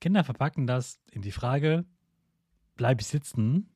[0.00, 1.84] Kinder verpacken das in die Frage,
[2.74, 3.68] bleib ich sitzen?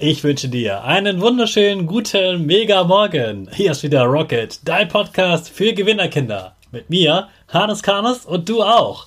[0.00, 3.48] Ich wünsche dir einen wunderschönen guten Mega Morgen.
[3.52, 6.56] Hier ist wieder Rocket, dein Podcast für Gewinnerkinder.
[6.72, 9.06] Mit mir, Hannes Karnes und du auch.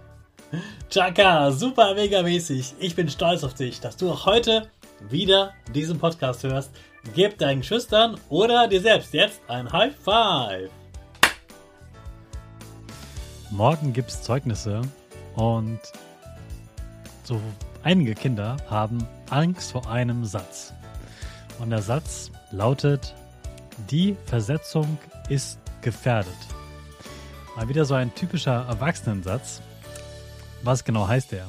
[0.89, 2.75] Chaka, super mega mäßig.
[2.79, 4.69] Ich bin stolz auf dich, dass du auch heute
[5.09, 6.71] wieder diesen Podcast hörst.
[7.15, 10.69] Gib deinen Schüchtern oder dir selbst jetzt ein High Five.
[13.49, 14.81] Morgen gibt es Zeugnisse
[15.35, 15.79] und
[17.23, 17.39] so
[17.83, 20.73] einige Kinder haben Angst vor einem Satz.
[21.59, 23.13] Und der Satz lautet,
[23.89, 24.97] die Versetzung
[25.29, 26.33] ist gefährdet.
[27.55, 29.61] Mal wieder so ein typischer Erwachsenensatz.
[30.63, 31.47] Was genau heißt der?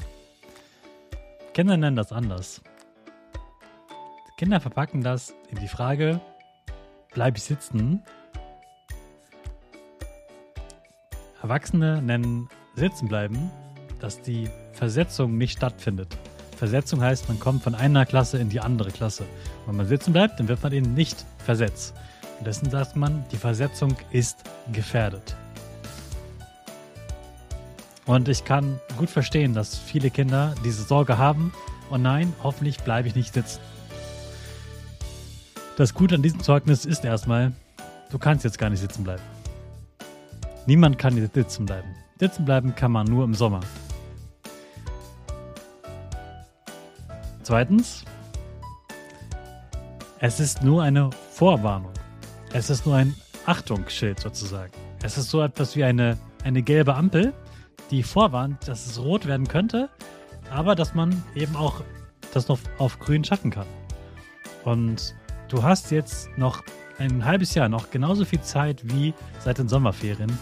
[1.52, 2.62] Kinder nennen das anders.
[4.38, 6.20] Kinder verpacken das in die Frage,
[7.12, 8.02] bleib ich sitzen?
[11.42, 13.50] Erwachsene nennen sitzen bleiben,
[14.00, 16.16] dass die Versetzung nicht stattfindet.
[16.56, 19.24] Versetzung heißt, man kommt von einer Klasse in die andere Klasse.
[19.66, 21.94] Wenn man sitzen bleibt, dann wird man eben nicht versetzt.
[22.38, 24.38] Und dessen sagt man, die Versetzung ist
[24.72, 25.36] gefährdet.
[28.12, 31.50] Und ich kann gut verstehen, dass viele Kinder diese Sorge haben.
[31.88, 33.58] Und nein, hoffentlich bleibe ich nicht sitzen.
[35.78, 37.52] Das Gute an diesem Zeugnis ist erstmal,
[38.10, 39.22] du kannst jetzt gar nicht sitzen bleiben.
[40.66, 41.88] Niemand kann jetzt sitzen bleiben.
[42.20, 43.60] Sitzen bleiben kann man nur im Sommer.
[47.42, 48.04] Zweitens,
[50.18, 51.92] es ist nur eine Vorwarnung.
[52.52, 53.14] Es ist nur ein
[53.46, 54.72] Achtungsschild sozusagen.
[55.02, 57.32] Es ist so etwas wie eine, eine gelbe Ampel,
[57.92, 59.88] die vorwarnt, dass es rot werden könnte,
[60.50, 61.82] aber dass man eben auch
[62.32, 63.66] das noch auf grün schaffen kann.
[64.64, 65.14] Und
[65.48, 66.64] du hast jetzt noch
[66.98, 70.38] ein halbes Jahr, noch genauso viel Zeit wie seit den Sommerferien,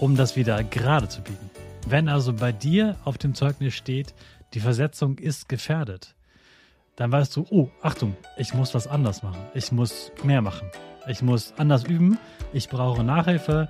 [0.00, 1.50] um das wieder gerade zu biegen.
[1.86, 4.14] Wenn also bei dir auf dem Zeugnis steht,
[4.54, 6.14] die Versetzung ist gefährdet,
[6.96, 9.40] dann weißt du, oh, Achtung, ich muss was anders machen.
[9.52, 10.70] Ich muss mehr machen.
[11.06, 12.18] Ich muss anders üben.
[12.54, 13.68] Ich brauche Nachhilfe.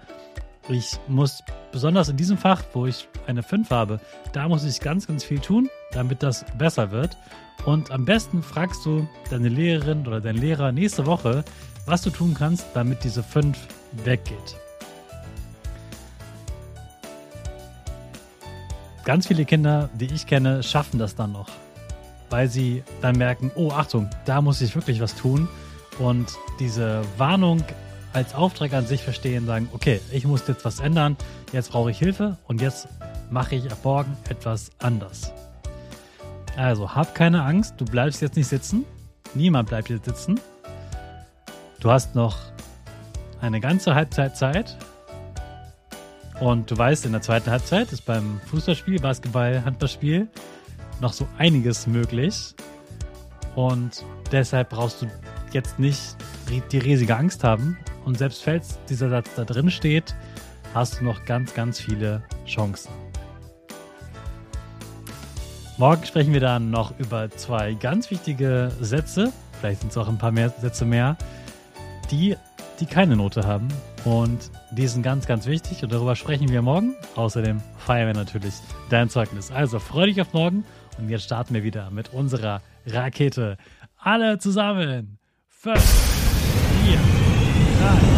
[0.68, 4.00] Ich muss besonders in diesem Fach, wo ich eine 5 habe,
[4.32, 7.16] da muss ich ganz, ganz viel tun, damit das besser wird.
[7.64, 11.44] Und am besten fragst du deine Lehrerin oder deinen Lehrer nächste Woche,
[11.86, 13.56] was du tun kannst, damit diese 5
[14.04, 14.56] weggeht.
[19.04, 21.48] Ganz viele Kinder, die ich kenne, schaffen das dann noch,
[22.28, 25.48] weil sie dann merken, oh Achtung, da muss ich wirklich was tun.
[26.00, 26.26] Und
[26.58, 27.62] diese Warnung
[28.16, 31.18] als Auftrag an sich verstehen, sagen, okay, ich muss jetzt was ändern,
[31.52, 32.88] jetzt brauche ich Hilfe und jetzt
[33.28, 35.34] mache ich ab morgen etwas anders.
[36.56, 38.86] Also hab keine Angst, du bleibst jetzt nicht sitzen.
[39.34, 40.40] Niemand bleibt jetzt sitzen.
[41.78, 42.38] Du hast noch
[43.42, 44.78] eine ganze Halbzeit Zeit.
[46.40, 50.26] Und du weißt, in der zweiten Halbzeit ist beim Fußballspiel, Basketball, Handballspiel
[51.02, 52.54] noch so einiges möglich.
[53.56, 55.06] Und deshalb brauchst du
[55.52, 56.16] jetzt nicht
[56.72, 57.76] die riesige Angst haben.
[58.06, 60.14] Und selbst falls dieser Satz da drin steht,
[60.72, 62.92] hast du noch ganz, ganz viele Chancen.
[65.76, 70.18] Morgen sprechen wir dann noch über zwei ganz wichtige Sätze, vielleicht sind es auch ein
[70.18, 71.18] paar mehr Sätze mehr,
[72.12, 72.36] die,
[72.78, 73.68] die keine Note haben.
[74.04, 76.94] Und die sind ganz, ganz wichtig und darüber sprechen wir morgen.
[77.16, 78.54] Außerdem feiern wir natürlich
[78.88, 79.50] dein Zeugnis.
[79.50, 80.64] Also freu dich auf morgen
[80.96, 83.56] und jetzt starten wir wieder mit unserer Rakete.
[83.98, 85.18] Alle zusammen.
[85.48, 86.25] Fünf,
[87.78, 88.15] God.